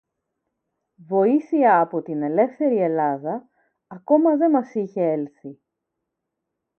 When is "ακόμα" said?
3.87-4.37